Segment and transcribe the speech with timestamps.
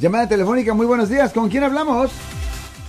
[0.00, 1.32] Llamada telefónica, muy buenos días.
[1.32, 2.12] ¿Con quién hablamos?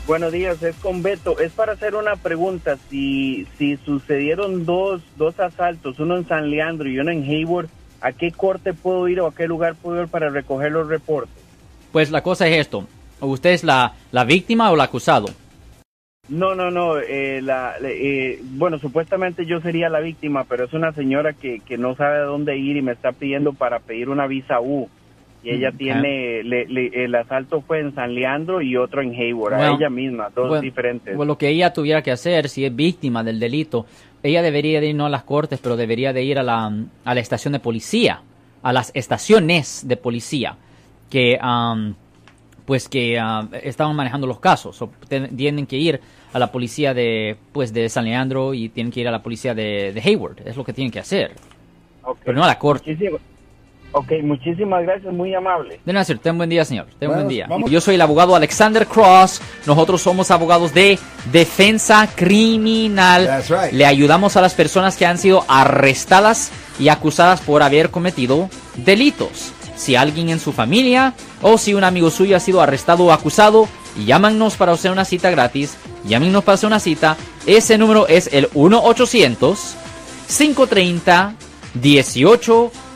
[0.06, 1.40] Buenos días, es con Beto.
[1.40, 2.78] Es para hacer una pregunta.
[2.88, 7.68] Si, si sucedieron dos, dos asaltos, uno en San Leandro y uno en Hayward,
[8.02, 11.34] ¿a qué corte puedo ir o a qué lugar puedo ir para recoger los reportes?
[11.92, 12.86] Pues la cosa es esto.
[13.22, 15.30] ¿Usted es la, la víctima o el acusado?
[16.28, 17.00] No, no, no.
[17.00, 21.80] Eh, la, eh, bueno, supuestamente yo sería la víctima, pero es una señora que, que
[21.80, 24.88] no sabe a dónde ir y me está pidiendo para pedir una visa U
[25.44, 29.14] y ella Mm, tiene le- le- el asalto fue en San Leandro y otro en
[29.14, 31.16] Hayward, a ella misma, dos Bueno, diferentes.
[31.16, 33.86] pues lo que ella tuviera que hacer, si es víctima del delito,
[34.22, 36.72] ella debería de ir no a las cortes, pero debería de ir a la,
[37.06, 38.22] a la estación de policía,
[38.62, 40.58] a las estaciones de policía,
[41.10, 41.96] que am,
[42.66, 44.82] pues que ah, estaban manejando los casos.
[44.82, 44.92] O
[45.36, 46.02] tienen que ir
[46.34, 49.56] a la policía de pues de San Leandro y tienen que ir a la policía
[49.56, 50.46] de, de Hayward.
[50.46, 51.32] Es lo que tienen que hacer.
[52.26, 52.92] Pero no a la corte.
[52.92, 53.22] Muchísimas-
[53.92, 55.80] ok, muchísimas gracias, muy amable.
[55.86, 56.22] De nada, señor.
[56.22, 56.86] Ten buen día, señor.
[57.00, 57.48] Ten Vamos, buen día.
[57.48, 57.72] vamos.
[57.72, 59.42] Yo soy el abogado Alexander Cross.
[59.66, 61.00] Nosotros somos abogados de
[61.32, 63.26] defensa criminal.
[63.26, 63.74] That's right.
[63.74, 69.54] Le ayudamos a las personas que han sido arrestadas y acusadas por haber cometido delitos.
[69.76, 73.68] Si alguien en su familia o si un amigo suyo ha sido arrestado o acusado,
[74.06, 75.78] llámanos para hacer una cita gratis.
[76.06, 77.18] Llámenos para hacer una cita.
[77.46, 78.84] Ese número es el 1